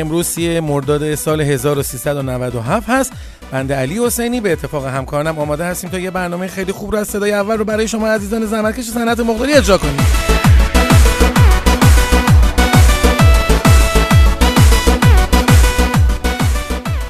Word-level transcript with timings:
امروز 0.00 0.26
سی 0.26 0.60
مرداد 0.60 1.14
سال 1.14 1.40
1397 1.40 2.88
هست. 2.88 3.12
بنده 3.50 3.74
علی 3.74 3.98
حسینی 4.06 4.40
به 4.40 4.52
اتفاق 4.52 4.86
همکارانم 4.86 5.38
آماده 5.38 5.64
هستیم 5.64 5.90
تا 5.90 5.98
یه 5.98 6.10
برنامه 6.10 6.46
خیلی 6.46 6.72
خوب 6.72 6.92
رو 6.92 6.98
از 6.98 7.08
صدای 7.08 7.32
اول 7.32 7.56
رو 7.56 7.64
برای 7.64 7.88
شما 7.88 8.08
عزیزان 8.08 8.46
زحمتکش 8.46 8.84
صنعت 8.84 9.20
مقداری 9.20 9.52
اجرا 9.52 9.78
کنیم. 9.78 10.27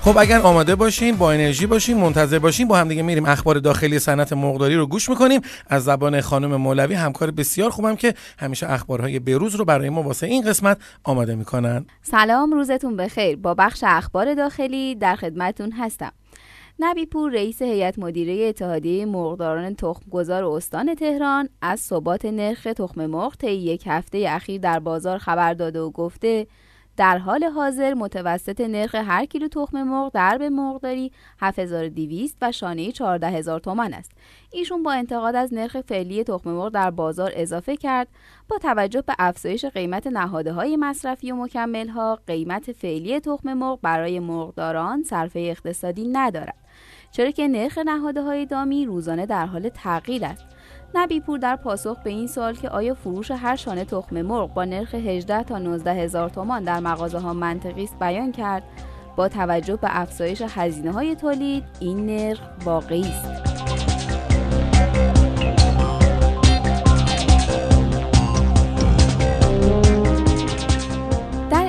خب 0.08 0.18
اگر 0.18 0.40
آماده 0.40 0.74
باشین 0.74 1.16
با 1.16 1.32
انرژی 1.32 1.66
باشین 1.66 1.96
منتظر 1.96 2.38
باشین 2.38 2.68
با 2.68 2.76
هم 2.76 2.88
دیگه 2.88 3.02
میریم 3.02 3.26
اخبار 3.26 3.58
داخلی 3.58 3.98
صنعت 3.98 4.32
مرغداری 4.32 4.76
رو 4.76 4.86
گوش 4.86 5.08
می‌کنیم. 5.08 5.40
از 5.66 5.84
زبان 5.84 6.20
خانم 6.20 6.56
مولوی 6.56 6.94
همکار 6.94 7.30
بسیار 7.30 7.70
خوبم 7.70 7.96
که 7.96 8.14
همیشه 8.38 8.70
اخبارهای 8.70 9.18
بروز 9.18 9.54
رو 9.54 9.64
برای 9.64 9.88
ما 9.88 10.02
واسه 10.02 10.26
این 10.26 10.42
قسمت 10.42 10.78
آماده 11.04 11.34
می‌کنن. 11.34 11.86
سلام 12.02 12.52
روزتون 12.52 12.96
بخیر. 12.96 13.36
با 13.36 13.54
بخش 13.54 13.84
اخبار 13.86 14.34
داخلی 14.34 14.94
در 14.94 15.16
خدمتون 15.16 15.72
هستم. 15.72 16.12
نبی 16.78 17.06
پور 17.06 17.32
رئیس 17.32 17.62
هیئت 17.62 17.98
مدیره 17.98 18.48
اتحادیه 18.48 19.06
مرغداران 19.06 19.74
تخمگذار 19.74 20.44
استان 20.44 20.94
تهران 20.94 21.48
از 21.62 21.80
ثبات 21.80 22.24
نرخ 22.24 22.68
تخم 22.76 23.06
مرغ 23.06 23.36
طی 23.36 23.50
یک 23.50 23.84
هفته 23.86 24.26
اخیر 24.28 24.60
در 24.60 24.78
بازار 24.78 25.18
خبر 25.18 25.54
داده 25.54 25.80
و 25.80 25.90
گفته 25.90 26.46
در 26.98 27.18
حال 27.18 27.44
حاضر 27.44 27.94
متوسط 27.94 28.60
نرخ 28.60 28.94
هر 28.94 29.24
کیلو 29.24 29.48
تخم 29.48 29.82
مرغ 29.82 30.12
در 30.14 30.38
به 30.38 30.50
مرغداری 30.50 31.12
7200 31.40 32.36
و 32.42 32.52
شانه 32.52 32.92
14000 32.92 33.60
تومان 33.60 33.94
است. 33.94 34.10
ایشون 34.52 34.82
با 34.82 34.92
انتقاد 34.92 35.36
از 35.36 35.54
نرخ 35.54 35.80
فعلی 35.80 36.24
تخم 36.24 36.50
مرغ 36.50 36.68
در 36.68 36.90
بازار 36.90 37.32
اضافه 37.34 37.76
کرد 37.76 38.08
با 38.48 38.58
توجه 38.58 39.02
به 39.02 39.14
افزایش 39.18 39.64
قیمت 39.64 40.06
نهاده 40.06 40.52
های 40.52 40.76
مصرفی 40.76 41.32
و 41.32 41.36
مکمل 41.36 41.88
ها 41.88 42.18
قیمت 42.26 42.72
فعلی 42.72 43.20
تخم 43.20 43.54
مرغ 43.54 43.78
برای 43.82 44.20
مرغداران 44.20 45.02
صرفه 45.02 45.40
اقتصادی 45.40 46.08
ندارد 46.08 46.54
چرا 47.10 47.30
که 47.30 47.48
نرخ 47.48 47.78
نهاده 47.78 48.22
های 48.22 48.46
دامی 48.46 48.86
روزانه 48.86 49.26
در 49.26 49.46
حال 49.46 49.68
تغییر 49.68 50.24
است 50.24 50.57
نبیپور 50.94 51.38
در 51.38 51.56
پاسخ 51.56 51.98
به 52.04 52.10
این 52.10 52.26
سوال 52.26 52.54
که 52.54 52.68
آیا 52.68 52.94
فروش 52.94 53.30
هر 53.30 53.56
شانه 53.56 53.84
تخم 53.84 54.22
مرغ 54.22 54.54
با 54.54 54.64
نرخ 54.64 54.94
18 54.94 55.42
تا 55.42 55.58
19 55.58 55.92
هزار 55.92 56.28
تومان 56.28 56.64
در 56.64 56.80
مغازه 56.80 57.18
ها 57.18 57.32
منطقی 57.32 57.84
است 57.84 57.98
بیان 57.98 58.32
کرد 58.32 58.62
با 59.16 59.28
توجه 59.28 59.76
به 59.76 59.88
افزایش 59.90 60.42
هزینه 60.48 60.92
های 60.92 61.14
تولید 61.14 61.64
این 61.80 62.06
نرخ 62.06 62.40
واقعی 62.64 63.04
است. 63.04 63.48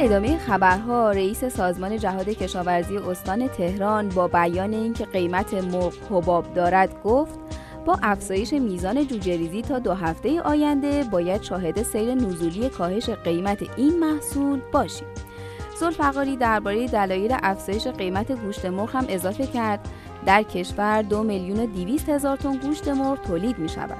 ادامه 0.09 0.38
خبرها 0.38 1.11
رئیس 1.11 1.45
سازمان 1.45 1.98
جهاد 1.98 2.30
کشاورزی 2.30 2.98
استان 2.98 3.48
تهران 3.48 4.09
با 4.09 4.28
بیان 4.28 4.73
اینکه 4.73 5.06
قیمت 5.06 5.54
مرغ 5.54 5.94
حباب 6.09 6.54
دارد 6.54 7.04
گفت 7.04 7.39
با 7.86 7.98
افزایش 8.04 8.54
میزان 8.54 9.08
جوجهریزی 9.08 9.62
تا 9.62 9.80
دو 9.80 9.94
هفته 9.94 10.42
آینده 10.42 11.04
باید 11.04 11.44
شاهد 11.44 11.84
سیر 11.84 12.14
نزولی 12.14 12.70
کاهش 12.70 13.10
قیمت 13.10 13.64
این 13.78 14.00
محصول 14.00 14.60
باشیم. 14.72 15.08
زلفقاری 15.80 16.38
درباره 16.38 16.88
دلایل 16.88 17.38
افزایش 17.44 17.88
قیمت 17.88 18.32
گوشت 18.32 18.66
مرغ 18.66 18.96
هم 18.96 19.06
اضافه 19.10 19.48
کرد. 19.48 19.88
در 20.26 20.44
کشور 20.44 21.02
دو 21.02 21.23
میلیون 21.23 21.60
و 21.60 21.66
دیویست 21.66 22.10
هزار 22.10 22.38
تن 22.38 22.58
گوشت 22.58 22.88
مرغ 22.88 23.22
تولید 23.22 23.60
می 23.60 23.70
شود. 23.70 23.98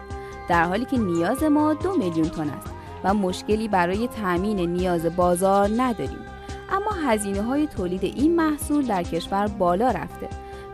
در 0.50 0.64
حالی 0.64 0.86
که 0.86 0.98
نیاز 0.98 1.44
ما 1.44 1.74
دو 1.74 1.98
میلیون 1.98 2.30
تن 2.30 2.50
است 2.50 2.74
و 3.04 3.14
مشکلی 3.14 3.68
برای 3.68 4.08
تأمین 4.08 4.60
نیاز 4.60 5.16
بازار 5.16 5.70
نداریم. 5.78 6.26
اما 6.72 6.92
هزینه 6.92 7.42
های 7.42 7.68
تولید 7.68 8.04
این 8.04 8.36
محصول 8.36 8.86
در 8.86 9.04
کشور 9.04 9.48
بالا 9.48 9.92
رفته. 9.92 10.28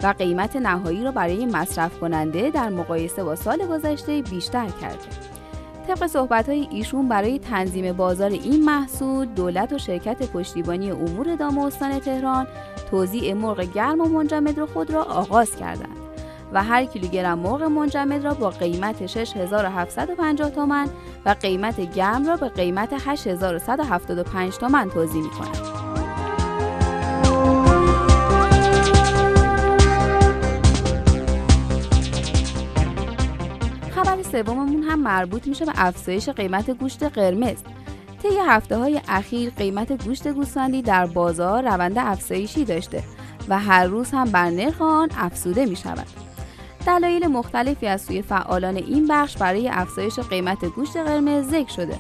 و 0.06 0.14
قیمت 0.14 0.56
نهایی 0.56 1.04
را 1.04 1.12
برای 1.12 1.46
مصرف 1.46 2.00
کننده 2.00 2.50
در 2.50 2.70
مقایسه 2.70 3.24
با 3.24 3.36
سال 3.36 3.66
گذشته 3.66 4.22
بیشتر 4.22 4.68
کرده. 4.82 5.08
طبق 5.88 6.08
صحبت 6.08 6.50
های 6.50 6.68
ایشون 6.72 7.08
برای 7.08 7.40
تنظیم 7.40 7.94
بازار 7.94 8.30
این 8.30 8.66
محصول 8.66 9.26
دولت 9.26 9.74
و 9.74 9.78
شرکت 9.78 10.32
پشتیبانی 10.32 10.92
امور 10.92 11.36
دام 11.36 11.58
استان 11.58 12.00
تهران 12.00 12.48
توزیع 12.92 13.34
مرغ 13.34 13.74
گرم 13.74 14.02
و 14.02 14.06
منجمد 14.06 14.58
را 14.58 14.66
خود 14.66 14.92
را 14.92 15.04
آغاز 15.04 15.56
کردند 15.56 15.98
و 16.54 16.64
هر 16.64 16.86
کیلوگرم 16.86 17.40
مرغ 17.40 17.64
منجمد 17.64 18.26
را 18.26 18.34
با 18.34 18.50
قیمت 18.50 19.06
6750 19.06 20.50
تومان 20.50 20.90
و 21.26 21.36
قیمت 21.42 21.94
گرم 21.94 22.28
را 22.28 22.38
به 22.38 22.50
قیمت 22.50 22.94
8175 23.06 24.58
تومان 24.58 24.90
توزیع 24.90 25.22
می 25.22 25.30
کنند. 25.30 25.85
سوممون 34.36 34.84
هم 34.84 35.00
مربوط 35.00 35.48
میشه 35.48 35.66
به 35.66 35.72
افزایش 35.76 36.30
قیمت 36.30 36.72
گوشت 36.72 37.04
قرمز 37.04 37.58
طی 38.24 38.38
هفته 38.48 38.78
های 38.78 39.02
اخیر 39.08 39.50
قیمت 39.50 40.06
گوشت 40.06 40.28
گوسفندی 40.28 40.82
در 40.82 41.06
بازار 41.06 41.64
روند 41.64 41.98
افزایشی 41.98 42.66
داشته 42.66 43.04
و 43.50 43.60
هر 43.60 43.86
روز 43.88 44.12
هم 44.12 44.26
بر 44.26 44.50
نرخ 44.50 44.82
آن 44.82 45.10
افزوده 45.18 45.66
می 45.66 45.76
شود. 45.76 46.08
دلایل 46.88 47.28
مختلفی 47.28 47.88
از 47.88 48.02
سوی 48.02 48.22
فعالان 48.22 48.76
این 48.76 49.08
بخش 49.08 49.38
برای 49.38 49.70
افزایش 49.70 50.20
قیمت 50.20 50.66
گوشت 50.66 50.98
قرمز 50.98 51.48
ذکر 51.48 51.72
شده 51.72 51.98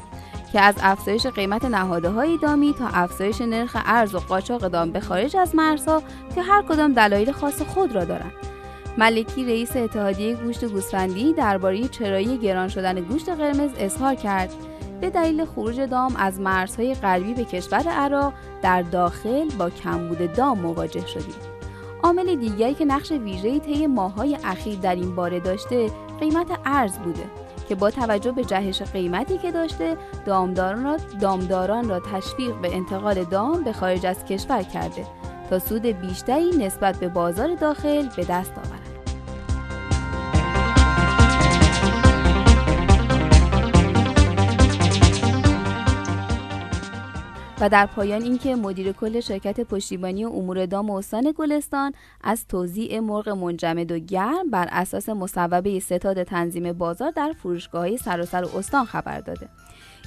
که 0.53 0.61
از 0.61 0.75
افزایش 0.81 1.27
قیمت 1.27 1.65
نهاده 1.65 2.09
های 2.09 2.37
دامی 2.37 2.73
تا 2.73 2.87
افزایش 2.87 3.41
نرخ 3.41 3.77
ارز 3.85 4.15
و 4.15 4.19
قاچاق 4.19 4.67
دام 4.67 4.91
به 4.91 4.99
خارج 4.99 5.37
از 5.37 5.55
مرزها 5.55 6.03
که 6.35 6.41
هر 6.41 6.61
کدام 6.61 6.93
دلایل 6.93 7.31
خاص 7.31 7.61
خود 7.61 7.95
را 7.95 8.05
دارند. 8.05 8.44
ملکی 8.97 9.45
رئیس 9.45 9.75
اتحادیه 9.75 10.35
گوشت 10.35 10.65
گوسفندی 10.65 11.33
درباره 11.33 11.87
چرایی 11.87 12.37
گران 12.37 12.67
شدن 12.67 13.01
گوشت 13.01 13.29
قرمز 13.29 13.69
اظهار 13.77 14.15
کرد 14.15 14.53
به 15.01 15.09
دلیل 15.09 15.45
خروج 15.45 15.79
دام 15.79 16.15
از 16.15 16.39
مرزهای 16.39 16.95
غربی 16.95 17.33
به 17.33 17.43
کشور 17.43 17.87
عراق 17.87 18.33
در 18.61 18.81
داخل 18.81 19.49
با 19.49 19.69
کمبود 19.69 20.33
دام 20.33 20.59
مواجه 20.59 21.07
شدیم 21.07 21.35
عامل 22.03 22.35
دیگری 22.35 22.73
که 22.73 22.85
نقش 22.85 23.11
ویژه‌ای 23.11 23.59
طی 23.59 23.87
ماه‌های 23.87 24.37
اخیر 24.43 24.79
در 24.79 24.95
این 24.95 25.15
باره 25.15 25.39
داشته 25.39 25.91
قیمت 26.19 26.47
ارز 26.65 26.97
بوده 26.97 27.23
که 27.69 27.75
با 27.75 27.91
توجه 27.91 28.31
به 28.31 28.43
جهش 28.43 28.81
قیمتی 28.81 29.37
که 29.37 29.51
داشته 29.51 29.97
دامداران 30.25 30.83
را, 30.83 30.97
دامداران 31.21 31.89
را 31.89 31.99
تشویق 31.99 32.55
به 32.55 32.75
انتقال 32.75 33.23
دام 33.23 33.63
به 33.63 33.73
خارج 33.73 34.05
از 34.05 34.25
کشور 34.25 34.63
کرده 34.63 35.05
تا 35.49 35.59
سود 35.59 35.81
بیشتری 35.81 36.49
نسبت 36.49 36.99
به 36.99 37.07
بازار 37.07 37.55
داخل 37.55 38.07
به 38.15 38.25
دست 38.25 38.51
آورد. 38.51 38.74
و 47.61 47.69
در 47.69 47.85
پایان 47.85 48.21
اینکه 48.21 48.55
مدیر 48.55 48.91
کل 48.91 49.19
شرکت 49.19 49.61
پشتیبانی 49.61 50.25
امور 50.25 50.65
دام 50.65 50.89
استان 50.89 51.33
گلستان 51.37 51.91
از 52.23 52.47
توزیع 52.47 52.99
مرغ 52.99 53.29
منجمد 53.29 53.91
و 53.91 53.99
گرم 53.99 54.49
بر 54.51 54.67
اساس 54.71 55.09
مصوبه 55.09 55.79
ستاد 55.79 56.23
تنظیم 56.23 56.73
بازار 56.73 57.11
در 57.11 57.33
فروشگاه 57.43 57.97
سراسر 57.97 58.45
استان 58.57 58.85
خبر 58.85 59.19
داده 59.19 59.49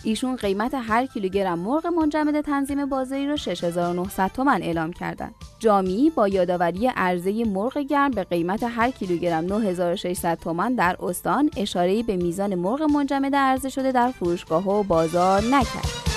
ایشون 0.05 0.37
قیمت 0.37 0.75
هر 0.75 1.07
کیلوگرم 1.07 1.59
مرغ 1.59 1.87
منجمد 1.87 2.41
تنظیم 2.41 2.87
بازاری 2.87 3.27
را 3.27 3.37
6900 3.37 4.31
تومن 4.35 4.63
اعلام 4.63 4.93
کردند. 4.93 5.35
جامی 5.59 6.13
با 6.15 6.29
یادآوری 6.29 6.87
عرضه 6.87 7.45
مرغ 7.45 7.79
گرم 7.79 8.11
به 8.11 8.25
قیمت 8.25 8.63
هر 8.63 8.91
کیلوگرم 8.91 9.45
9600 9.45 10.39
تومان 10.39 10.75
در 10.75 10.97
استان 11.01 11.51
اشاره 11.57 12.03
به 12.03 12.17
میزان 12.17 12.55
مرغ 12.55 12.83
منجمد 12.83 13.37
عرضه 13.37 13.69
شده 13.69 13.93
در 13.93 14.11
فروشگاه 14.11 14.69
و 14.69 14.83
بازار 14.83 15.43
نکرد. 15.43 16.08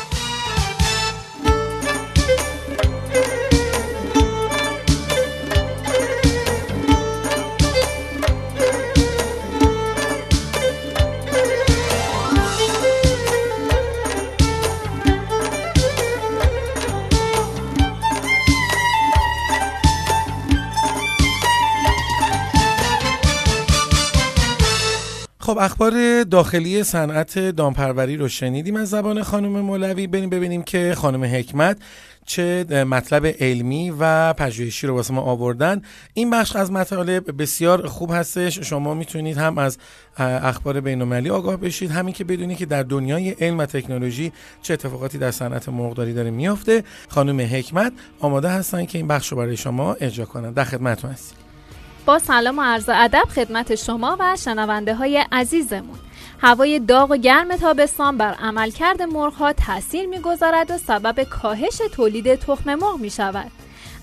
خب 25.52 25.58
اخبار 25.58 26.24
داخلی 26.24 26.84
صنعت 26.84 27.40
دامپروری 27.40 28.18
رو 28.18 28.28
شنیدیم 28.28 28.76
از 28.76 28.90
زبان 28.90 29.24
خانم 29.24 29.60
مولوی. 29.60 30.08
بریم 30.08 30.30
ببینیم 30.30 30.64
که 30.64 30.94
خانم 30.98 31.24
حکمت 31.24 31.78
چه 32.26 32.66
مطلب 32.90 33.26
علمی 33.26 33.94
و 34.00 34.34
پژوهشی 34.34 34.88
رو 34.88 34.96
واسه 34.96 35.14
ما 35.14 35.22
آوردن. 35.22 35.82
این 36.14 36.30
بخش 36.30 36.56
از 36.56 36.72
مطالب 36.72 37.42
بسیار 37.42 37.88
خوب 37.88 38.12
هستش. 38.14 38.60
شما 38.60 38.94
می‌تونید 38.94 39.38
هم 39.38 39.58
از 39.58 39.78
اخبار 40.18 40.82
بین‌المللی 40.82 41.30
آگاه 41.30 41.58
بشید. 41.58 41.92
همین 41.92 42.14
که 42.14 42.24
بدونید 42.24 42.58
که 42.58 42.66
در 42.66 42.84
دنیای 42.84 43.30
علم 43.30 43.58
و 43.58 43.66
تکنولوژی 43.66 44.32
چه 44.62 44.74
اتفاقاتی 44.74 45.18
در 45.18 45.32
صنعت 45.32 45.70
مرغداری 45.70 46.14
داره 46.14 46.32
میافته. 46.32 46.84
خانم 47.08 47.40
حکمت 47.40 47.94
آماده 48.20 48.50
هستن 48.50 48.86
که 48.86 48.98
این 48.98 49.08
بخش 49.08 49.32
رو 49.32 49.38
برای 49.38 49.58
شما 49.58 49.94
اجرا 49.94 50.26
کنن. 50.26 50.52
در 50.52 50.64
خدمتتون 50.64 51.12
هستیم. 51.12 51.38
با 52.06 52.20
سلام 52.20 52.60
و 52.60 52.62
عرض 52.62 52.90
ادب 52.90 53.24
خدمت 53.36 53.76
شما 53.76 54.18
و 54.20 54.36
شنونده 54.36 54.96
های 54.96 55.26
عزیزمون 55.32 56.00
هوای 56.40 56.80
داغ 56.80 57.12
و 57.12 57.16
گرم 57.16 57.56
تابستان 57.56 58.18
بر 58.18 58.34
عملکرد 58.34 59.02
مرغها 59.02 59.54
تاثیر 59.54 60.08
می‌گذارد 60.08 60.72
و 60.72 60.78
سبب 60.78 61.24
کاهش 61.24 61.82
تولید 61.92 62.36
تخم 62.36 62.76
مرغ 62.76 63.00
می 63.00 63.10
شود. 63.10 63.52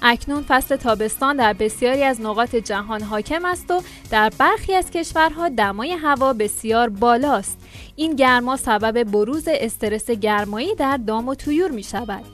اکنون 0.03 0.45
فصل 0.49 0.77
تابستان 0.77 1.37
در 1.37 1.53
بسیاری 1.53 2.05
از 2.05 2.21
نقاط 2.21 2.57
جهان 2.57 3.03
حاکم 3.03 3.45
است 3.45 3.71
و 3.71 3.83
در 4.11 4.33
برخی 4.39 4.75
از 4.75 4.91
کشورها 4.91 5.49
دمای 5.49 5.93
هوا 5.93 6.33
بسیار 6.33 6.89
بالاست. 6.89 7.59
این 7.97 8.17
گرما 8.17 8.57
سبب 8.57 9.03
بروز 9.05 9.45
استرس 9.49 10.11
گرمایی 10.11 10.75
در 10.75 10.97
دام 10.97 11.29
و 11.29 11.35
تویور 11.35 11.71
می 11.71 11.83
شود. 11.83 12.25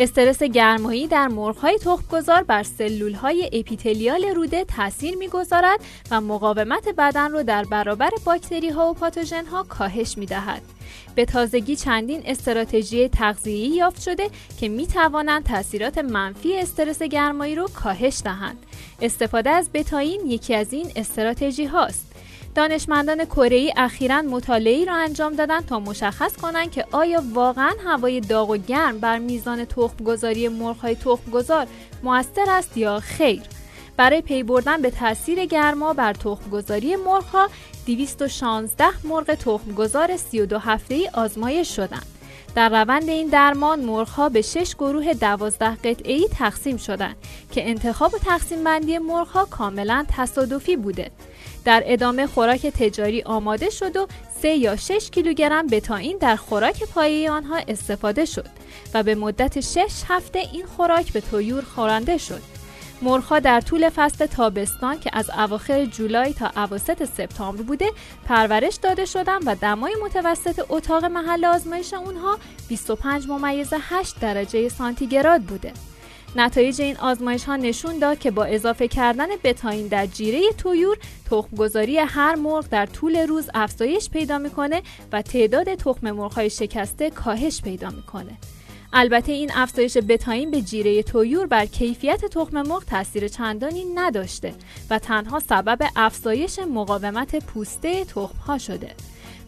استرس 0.00 0.42
گرمایی 0.42 1.06
در 1.06 1.28
مرغهای 1.28 1.78
تخمگذار 1.78 2.42
بر 2.42 2.62
سلولهای 2.62 3.50
اپیتلیال 3.52 4.24
روده 4.24 4.64
تاثیر 4.64 5.16
می‌گذارد 5.16 5.80
و 6.10 6.20
مقاومت 6.20 6.88
بدن 6.88 7.32
را 7.32 7.42
در 7.42 7.64
برابر 7.64 8.10
باکتری 8.24 8.68
ها 8.68 8.90
و 8.90 8.94
پاتوژن 8.94 9.46
ها 9.46 9.62
کاهش 9.62 10.18
می 10.18 10.26
دهد. 10.26 10.62
به 11.14 11.24
تازگی 11.24 11.76
چندین 11.76 12.22
استراتژی 12.24 13.08
تغذیه‌ای 13.08 13.68
یافت 13.68 14.02
شده 14.02 14.30
که 14.60 14.68
می 14.68 14.86
توانند 14.86 15.44
تاثیرات 15.44 15.98
منفی 15.98 16.58
استرس 16.58 17.02
گرمایی 17.02 17.54
را 17.54 17.66
کاهش 17.74 18.20
دهند. 18.24 18.66
استفاده 19.02 19.50
از 19.50 19.70
بتاین 19.74 20.20
یکی 20.26 20.54
از 20.54 20.72
این 20.72 20.86
استراتژی 20.96 21.64
هاست. 21.64 22.06
دانشمندان 22.54 23.24
کره 23.24 23.56
ای 23.56 23.72
اخیرا 23.76 24.22
مطالعه‌ای 24.22 24.84
را 24.84 24.94
انجام 24.94 25.34
دادند 25.34 25.66
تا 25.66 25.80
مشخص 25.80 26.36
کنند 26.36 26.70
که 26.70 26.84
آیا 26.92 27.22
واقعا 27.34 27.72
هوای 27.86 28.20
داغ 28.20 28.50
و 28.50 28.56
گرم 28.56 28.98
بر 28.98 29.18
میزان 29.18 29.64
تخمگذاری 29.64 30.48
مرغ‌های 30.48 30.94
تخمگذار 30.94 31.66
موثر 32.02 32.44
است 32.48 32.76
یا 32.76 33.00
خیر. 33.00 33.42
برای 33.96 34.22
پی 34.22 34.42
بردن 34.42 34.82
به 34.82 34.90
تاثیر 34.90 35.44
گرما 35.44 35.92
بر 35.92 36.12
تخمگذاری 36.12 36.96
مرغ‌ها 36.96 37.48
216 37.86 38.86
مرغ 39.04 39.34
تخمگذار 39.34 40.16
32 40.16 40.58
هفته‌ای 40.58 41.08
آزمایش 41.14 41.76
شدند. 41.76 42.06
در 42.54 42.68
روند 42.68 43.08
این 43.08 43.28
درمان 43.28 43.80
مرغها 43.80 44.28
به 44.28 44.42
شش 44.42 44.74
گروه 44.74 45.14
دوازده 45.14 45.76
قطعه 45.76 46.28
تقسیم 46.28 46.76
شدند 46.76 47.16
که 47.52 47.68
انتخاب 47.68 48.14
و 48.14 48.18
تقسیم 48.18 48.64
بندی 48.64 48.98
مرغها 48.98 49.44
کاملا 49.44 50.04
تصادفی 50.08 50.76
بوده. 50.76 51.10
در 51.64 51.82
ادامه 51.86 52.26
خوراک 52.26 52.66
تجاری 52.66 53.22
آماده 53.22 53.70
شد 53.70 53.96
و 53.96 54.06
3 54.42 54.48
یا 54.48 54.76
6 54.76 55.10
کیلوگرم 55.10 55.66
بتاین 55.66 56.18
در 56.18 56.36
خوراک 56.36 56.84
پایه 56.84 57.30
آنها 57.30 57.56
استفاده 57.68 58.24
شد 58.24 58.46
و 58.94 59.02
به 59.02 59.14
مدت 59.14 59.60
6 59.60 59.86
هفته 60.08 60.38
این 60.38 60.66
خوراک 60.66 61.12
به 61.12 61.20
تویور 61.20 61.62
خورنده 61.62 62.18
شد. 62.18 62.42
مرخا 63.02 63.38
در 63.38 63.60
طول 63.60 63.90
فصل 63.94 64.26
تابستان 64.26 65.00
که 65.00 65.10
از 65.12 65.30
اواخر 65.30 65.84
جولای 65.84 66.32
تا 66.32 66.50
اواسط 66.56 67.04
سپتامبر 67.04 67.62
بوده 67.62 67.90
پرورش 68.24 68.74
داده 68.74 69.04
شدند 69.04 69.42
و 69.46 69.54
دمای 69.54 69.96
متوسط 70.04 70.64
اتاق 70.68 71.04
محل 71.04 71.44
آزمایش 71.44 71.94
اونها 71.94 72.38
25 72.68 73.28
ممیز 73.28 73.72
8 73.80 74.20
درجه 74.20 74.68
سانتیگراد 74.68 75.42
بوده. 75.42 75.72
نتایج 76.36 76.80
این 76.80 76.96
آزمایش 76.96 77.44
ها 77.44 77.56
نشون 77.56 77.98
داد 77.98 78.18
که 78.18 78.30
با 78.30 78.44
اضافه 78.44 78.88
کردن 78.88 79.26
بتاین 79.44 79.86
در 79.86 80.06
جیره 80.06 80.40
تویور 80.58 80.96
تخمگذاری 81.30 81.98
هر 81.98 82.34
مرغ 82.34 82.68
در 82.70 82.86
طول 82.86 83.16
روز 83.16 83.50
افزایش 83.54 84.10
پیدا 84.10 84.38
می‌کنه 84.38 84.82
و 85.12 85.22
تعداد 85.22 85.74
تخم 85.74 86.10
مرغ 86.10 86.32
های 86.32 86.50
شکسته 86.50 87.10
کاهش 87.10 87.62
پیدا 87.62 87.90
می‌کنه. 87.90 88.38
البته 88.92 89.32
این 89.32 89.50
افزایش 89.54 89.96
بتاین 89.96 90.50
به 90.50 90.60
جیره 90.60 91.02
تویور 91.02 91.46
بر 91.46 91.66
کیفیت 91.66 92.24
تخم 92.24 92.62
مرغ 92.62 92.84
تاثیر 92.84 93.28
چندانی 93.28 93.84
نداشته 93.94 94.54
و 94.90 94.98
تنها 94.98 95.40
سبب 95.40 95.78
افزایش 95.96 96.58
مقاومت 96.58 97.44
پوسته 97.44 98.04
تخم 98.04 98.38
ها 98.46 98.58
شده. 98.58 98.94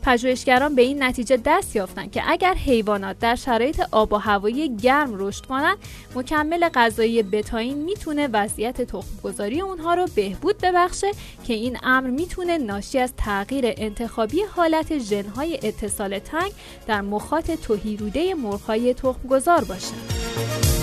پژوهشگران 0.02 0.74
به 0.74 0.82
این 0.82 1.02
نتیجه 1.02 1.38
دست 1.44 1.76
یافتند 1.76 2.10
که 2.10 2.22
اگر 2.26 2.54
حیوانات 2.54 3.18
در 3.18 3.34
شرایط 3.34 3.82
آب 3.90 4.12
و 4.12 4.16
هوایی 4.16 4.76
گرم 4.76 5.10
رشد 5.18 5.46
کنند 5.46 5.78
مکمل 6.14 6.68
غذایی 6.68 7.22
بتاین 7.22 7.76
می‌تونه 7.76 8.28
وضعیت 8.32 8.82
تخمگذاری 8.82 9.60
اونها 9.60 9.94
رو 9.94 10.06
بهبود 10.14 10.58
ببخشه 10.62 11.10
که 11.44 11.54
این 11.54 11.78
امر 11.82 12.10
می‌تونه 12.10 12.58
ناشی 12.58 12.98
از 12.98 13.12
تغییر 13.16 13.64
انتخابی 13.66 14.42
حالت 14.42 14.98
ژنهای 14.98 15.58
اتصال 15.62 16.18
تنگ 16.18 16.52
در 16.86 17.00
مخاط 17.00 17.50
توهیروده 17.50 18.34
مرغهای 18.34 18.94
تخمگذار 18.94 19.64
باشه. 19.64 20.81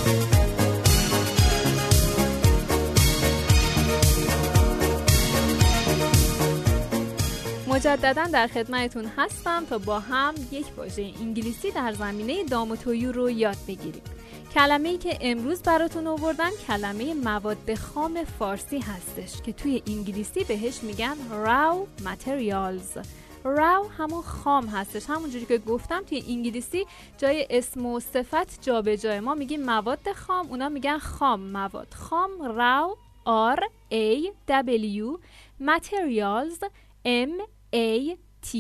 مجددا 7.79 8.23
در 8.23 8.47
خدمتتون 8.47 9.05
هستم 9.17 9.65
تا 9.65 9.77
با 9.77 9.99
هم 9.99 10.35
یک 10.51 10.65
واژه 10.77 11.13
انگلیسی 11.21 11.71
در 11.71 11.91
زمینه 11.93 12.43
دام 12.43 12.71
و 12.71 12.75
تویور 12.75 13.15
رو 13.15 13.29
یاد 13.29 13.57
بگیریم. 13.67 14.01
کلمه 14.53 14.89
ای 14.89 14.97
که 14.97 15.17
امروز 15.21 15.61
براتون 15.61 16.07
آوردن 16.07 16.49
کلمه 16.67 17.13
مواد 17.13 17.75
خام 17.75 18.23
فارسی 18.23 18.79
هستش 18.79 19.41
که 19.41 19.53
توی 19.53 19.83
انگلیسی 19.87 20.43
بهش 20.43 20.83
میگن 20.83 21.15
راو 21.29 21.87
ماتریالز 22.03 22.97
راو 23.43 23.89
همون 23.89 24.21
خام 24.21 24.65
هستش. 24.65 25.05
همونجوری 25.09 25.45
که 25.45 25.57
گفتم 25.57 26.03
توی 26.03 26.23
انگلیسی 26.27 26.85
جای 27.17 27.47
اسم 27.49 27.85
و 27.85 27.99
صفت 27.99 28.61
جابجا 28.61 29.19
ما 29.19 29.35
میگیم 29.35 29.63
مواد 29.65 30.11
خام 30.15 30.47
اونا 30.49 30.69
میگن 30.69 30.97
خام 30.97 31.39
مواد. 31.39 31.93
خام 31.93 32.41
راو 32.41 32.97
R 33.55 33.59
A 33.91 34.31
W 34.47 35.19
materials 35.61 36.69
M 37.05 37.58
A 37.73 38.17
T 38.41 38.57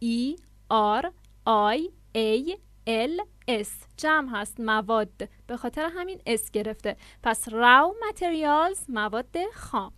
E 0.00 0.36
R 0.70 1.04
I 1.46 1.78
A 2.16 2.56
L 2.86 3.26
S. 3.48 3.68
جمع 3.96 4.28
هست 4.32 4.60
مواد. 4.60 5.28
به 5.46 5.56
خاطر 5.56 5.90
همین 5.94 6.20
اس 6.26 6.50
گرفته. 6.50 6.96
پس 7.22 7.48
راو 7.48 7.94
متریالز 8.08 8.84
مواد 8.88 9.36
خام. 9.54 9.92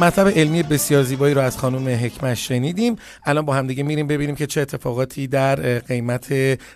مطلب 0.00 0.28
علمی 0.28 0.62
بسیار 0.62 1.02
زیبایی 1.02 1.34
رو 1.34 1.40
از 1.40 1.58
خانم 1.58 1.88
حکمت 1.88 2.34
شنیدیم. 2.34 2.96
الان 3.24 3.44
با 3.44 3.54
هم 3.54 3.66
دیگه 3.66 3.82
میریم 3.82 4.06
ببینیم 4.06 4.34
که 4.34 4.46
چه 4.46 4.60
اتفاقاتی 4.60 5.26
در 5.26 5.78
قیمت 5.78 6.32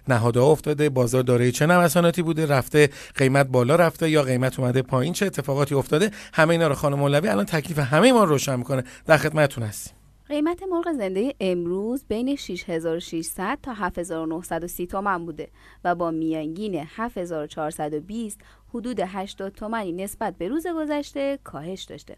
نهادها 0.08 0.50
افتاده. 0.50 0.88
بازار 0.88 1.22
دارای 1.22 1.52
چه 1.52 1.66
نوساناتی 1.66 2.22
بوده؟ 2.22 2.46
رفته 2.46 2.88
قیمت 3.14 3.46
بالا 3.46 3.76
رفته 3.76 4.10
یا 4.10 4.22
قیمت 4.22 4.58
اومده 4.58 4.82
پایین؟ 4.82 5.12
چه 5.12 5.26
اتفاقاتی 5.26 5.74
افتاده؟ 5.74 6.10
همه 6.34 6.50
اینا 6.50 6.68
رو 6.68 6.74
خانم 6.74 6.98
مولوی 6.98 7.28
الان 7.28 7.44
تکلیف 7.44 7.78
همه 7.78 8.12
ما 8.12 8.24
رو 8.24 8.30
روشن 8.30 8.56
می‌کنه. 8.56 8.84
در 9.06 9.16
خدمتتون 9.16 9.64
هستیم. 9.64 9.92
قیمت 10.28 10.62
مرغ 10.62 10.92
زنده 10.92 11.34
امروز 11.40 12.04
بین 12.08 12.36
6600 12.36 13.58
تا 13.62 13.72
7930 13.74 14.86
تومن 14.86 15.26
بوده 15.26 15.48
و 15.84 15.94
با 15.94 16.10
میانگین 16.10 16.86
7420 16.96 18.40
حدود 18.74 19.00
80 19.00 19.52
تومنی 19.52 19.92
نسبت 19.92 20.34
به 20.38 20.48
روز 20.48 20.66
گذشته 20.66 21.38
کاهش 21.44 21.82
داشته. 21.82 22.16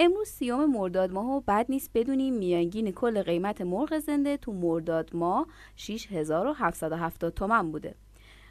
امروز 0.00 0.28
سیام 0.28 0.70
مرداد 0.70 1.12
ماه 1.12 1.26
و 1.26 1.40
بد 1.40 1.66
نیست 1.68 1.90
بدونیم 1.94 2.34
میانگین 2.34 2.92
کل 2.92 3.22
قیمت 3.22 3.60
مرغ 3.60 3.98
زنده 3.98 4.36
تو 4.36 4.52
مرداد 4.52 5.10
ماه 5.14 5.46
6770 5.76 7.34
تومن 7.34 7.72
بوده. 7.72 7.94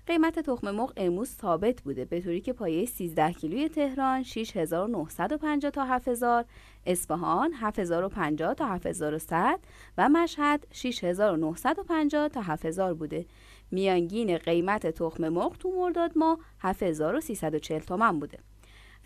قیمت 0.08 0.40
تخم 0.40 0.72
مرغ 0.72 0.94
امروز 0.98 1.30
ثابت 1.30 1.82
بوده. 1.82 2.06
به 2.06 2.22
طوری 2.22 2.42
که 2.42 2.54
پایه 2.54 2.86
13 2.86 3.34
کیلوی 3.34 3.70
تهران 3.70 4.24
6950 4.24 5.72
تا 5.72 5.86
7000 5.86 6.46
اصفهان 6.86 7.54
7050 7.54 8.54
تا 8.54 8.66
7100 8.66 9.60
و 9.98 10.10
مشهد 10.10 10.68
6950 10.72 12.28
تا 12.28 12.42
7000 12.42 12.94
بوده. 12.94 13.26
میانگین 13.72 14.38
قیمت 14.38 14.88
تخم 14.88 15.30
مرغ 15.30 15.58
تو 15.58 15.72
مرداد 15.72 16.12
ماه 16.18 16.40
7340 16.60 17.80
تومن 17.80 18.20
بوده. 18.20 18.38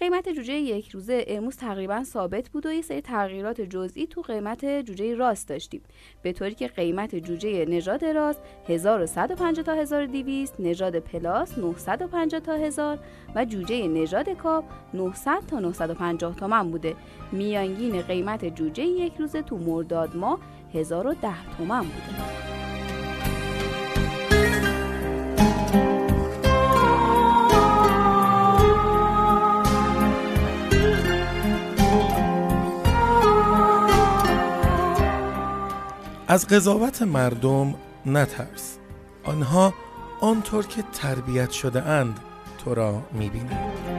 قیمت 0.01 0.29
جوجه 0.29 0.53
یک 0.53 0.89
روزه 0.89 1.25
امروز 1.27 1.58
تقریبا 1.58 2.03
ثابت 2.03 2.50
بود 2.50 2.65
و 2.65 2.72
یه 2.72 2.81
سری 2.81 3.01
تغییرات 3.01 3.62
جزئی 3.62 4.08
تو 4.08 4.22
قیمت 4.22 4.65
جوجه 4.65 5.15
راست 5.15 5.48
داشتیم. 5.48 5.81
به 6.22 6.34
طوری 6.34 6.55
که 6.55 6.67
قیمت 6.67 7.15
جوجه 7.15 7.65
نژاد 7.65 8.05
راست 8.05 8.41
1150 8.67 9.65
تا 9.65 9.74
1200 9.74 10.55
نژاد 10.60 11.00
پلاس 11.00 11.58
950 11.58 12.39
تا 12.41 12.53
1000 12.53 13.00
و 13.36 13.46
جوجه 13.46 13.88
نژاد 13.88 14.29
کاپ 14.29 14.63
900 14.93 15.46
تا 15.48 15.60
950 15.60 16.36
تومن 16.36 16.72
بوده. 16.72 16.96
میانگین 17.31 18.01
قیمت 18.01 18.55
جوجه 18.55 18.84
یک 18.84 19.13
روزه 19.20 19.41
تو 19.41 19.58
مرداد 19.58 20.15
ماه 20.15 20.39
1010 20.74 21.58
تومن 21.58 21.81
بوده. 21.81 22.61
از 36.32 36.48
قضاوت 36.48 37.02
مردم 37.02 37.76
نترس. 38.06 38.78
آنها 39.24 39.74
آنطور 40.22 40.66
که 40.66 40.84
تربیت 40.94 41.52
شده 41.52 41.84
اند 41.84 42.20
تو 42.58 42.74
را 42.74 43.02
می‌بینند. 43.14 43.91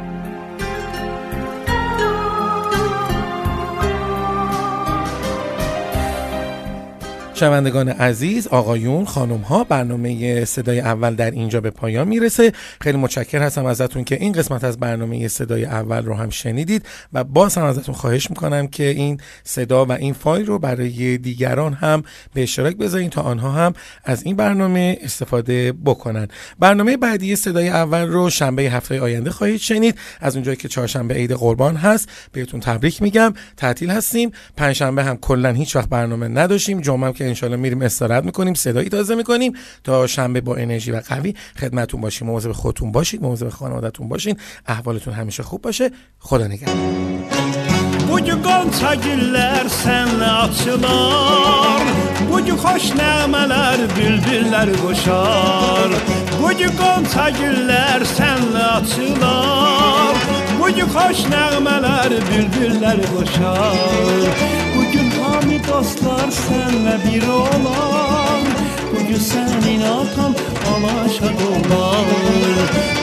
شنوندگان 7.35 7.89
عزیز 7.89 8.47
آقایون 8.47 9.05
خانم 9.05 9.41
ها 9.41 9.65
برنامه 9.65 10.45
صدای 10.45 10.81
اول 10.81 11.15
در 11.15 11.31
اینجا 11.31 11.61
به 11.61 11.71
پایان 11.71 12.09
می‌رسه. 12.09 12.53
خیلی 12.81 12.99
متشکر 12.99 13.43
هستم 13.43 13.67
ازتون 13.67 14.05
که 14.05 14.15
این 14.15 14.33
قسمت 14.33 14.65
از 14.65 14.79
برنامه 14.81 15.29
صدای 15.29 15.65
اول 15.65 16.05
رو 16.05 16.15
هم 16.15 16.31
شنیدید 16.31 16.87
و 17.13 17.25
باز 17.25 17.59
هم 17.59 17.65
ازتون 17.65 17.95
خواهش 17.95 18.31
می‌کنم 18.31 18.67
که 18.67 18.85
این 18.85 19.21
صدا 19.45 19.85
و 19.85 19.93
این 19.93 20.13
فایل 20.13 20.47
رو 20.47 20.59
برای 20.59 21.19
دیگران 21.19 21.73
هم 21.73 22.03
به 22.35 22.43
اشتراک 22.43 22.77
بذارین 22.77 23.11
تا 23.11 23.23
آنها 23.23 23.51
هم 23.51 23.75
از 24.05 24.23
این 24.23 24.37
برنامه 24.37 24.99
استفاده 25.03 25.73
بکنن. 25.85 26.29
برنامه 26.59 26.97
بعدی 26.97 27.37
صدای 27.37 27.69
اول 27.69 28.09
رو 28.09 28.31
شنبه 28.31 28.63
هفته 28.63 29.01
آینده 29.01 29.31
خواهید 29.31 29.61
شنید. 29.61 29.99
از 30.21 30.35
اونجایی 30.35 30.57
که 30.57 30.69
چهارشنبه 30.69 31.15
عید 31.15 31.33
قربان 31.33 31.77
هست 31.77 32.09
بهتون 32.33 32.61
تبریک 32.61 33.03
میگم. 33.03 33.35
تعطیل 33.57 33.91
هستیم. 33.91 34.33
پنجشنبه 34.57 35.05
هم 35.05 35.17
کلا 35.17 35.53
هیچ 35.53 35.77
وقت 35.77 35.89
برنامه 35.89 36.29
نداشتیم. 36.29 36.81
جمعه 36.81 37.22
که 37.23 37.29
انشالله 37.29 37.57
میریم 37.57 37.83
استراحت 37.83 38.25
می‌کنیم 38.25 38.55
صدایی 38.55 38.89
تازه 38.89 39.15
می‌کنیم. 39.15 39.53
تا 39.85 40.07
شنبه 40.07 40.41
با 40.41 40.57
انرژی 40.57 40.91
و 40.93 41.01
قوی 41.09 41.35
خدمتون 41.57 42.01
باشیم. 42.01 42.29
مواظب 42.29 42.53
خودتون 42.53 42.93
باشید 42.93 43.23
مواظب 43.23 43.49
خانوادتون 43.49 44.09
باشین. 44.09 44.37
احوالتون 44.67 45.15
همیشه 45.15 45.43
خوب 45.43 45.63
باشه. 45.63 45.91
خدا 46.19 46.47
نگهدار. 46.47 47.72
Bugün 48.13 48.43
qonça 48.45 48.91
güllər 49.01 49.69
sənlə 49.73 50.27
açılar. 50.45 51.87
Bugün 52.29 52.59
xoş 52.61 52.91
nəğmələr 52.99 53.87
bülbüllər 53.95 54.73
qoşar 54.83 55.95
Bugün 56.35 56.75
qonça 56.77 57.31
güllər 57.39 58.05
sənlə 58.11 58.67
açılar. 58.75 60.21
Bugün 60.59 60.93
xoş 60.93 61.25
nəğmələr 61.33 62.19
bülbüllər 62.29 63.01
qoşar 63.15 64.29
Bugün 64.77 65.09
hamı 65.17 65.63
dostlar 65.71 66.29
sənlə 66.43 66.99
bir 67.07 67.29
olan 67.39 68.62
Bugün 68.93 69.21
sənin 69.31 69.83
atan 69.83 70.35
alaşad 70.73 71.41
olar 71.51 72.07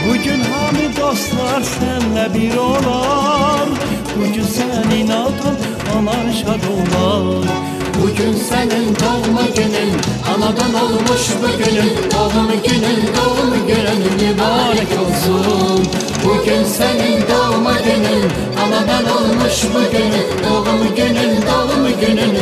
Bugün 0.06 0.42
hamı 0.52 0.86
dostlar 0.98 1.62
sənlə 1.62 2.26
bir 2.34 2.58
olan 2.58 3.70
Bugün 4.16 4.48
sənin 4.58 5.10
atan 5.24 5.58
alaşad 5.98 6.64
olar 6.76 7.46
Bugün 8.02 8.34
senin 8.50 8.96
doğma 9.02 9.46
günün 9.56 9.92
Anadan 10.36 10.74
olmuş 10.84 11.24
bugünün. 11.42 11.92
Doğum 12.12 12.48
günün 12.64 13.02
doğum 13.16 13.68
günün 13.68 14.02
mübarek 14.20 14.92
olsun. 15.02 15.88
Bugün 16.26 16.64
senin 16.64 17.22
doğma 17.30 17.74
günün 17.74 18.24
Anadan 18.64 19.06
olmuş 19.18 19.64
bugünün. 19.74 20.28
Doğum 20.50 20.96
günün 20.96 21.42
doğum 21.42 21.88
günün 22.02 22.36